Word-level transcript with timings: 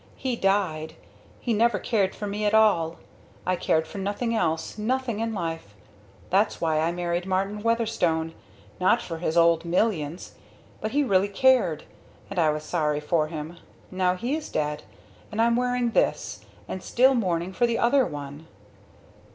He 0.15 0.35
died. 0.35 0.95
He 1.39 1.53
never 1.53 1.77
cared 1.77 2.15
for 2.15 2.25
me 2.25 2.43
at 2.43 2.55
all. 2.55 2.95
I 3.45 3.55
cared 3.55 3.85
for 3.85 3.99
nothing 3.99 4.33
else 4.33 4.75
nothing 4.79 5.19
in 5.19 5.31
life. 5.31 5.75
That's 6.31 6.59
why 6.59 6.79
I 6.79 6.91
married 6.91 7.27
Martin 7.27 7.61
Weatherstone 7.61 8.33
not 8.79 8.99
for 8.99 9.19
his 9.19 9.37
old 9.37 9.63
millions 9.63 10.33
but 10.79 10.89
he 10.89 11.03
really 11.03 11.29
cared 11.29 11.83
and 12.31 12.39
I 12.39 12.49
was 12.49 12.63
sorry 12.63 12.99
for 12.99 13.27
him. 13.27 13.57
Now 13.91 14.15
he's 14.15 14.49
dead. 14.49 14.81
And 15.31 15.39
I'm 15.39 15.55
wearing 15.55 15.91
this 15.91 16.43
and 16.67 16.81
still 16.81 17.13
mourning 17.13 17.53
for 17.53 17.67
the 17.67 17.77
other 17.77 18.03
one." 18.03 18.47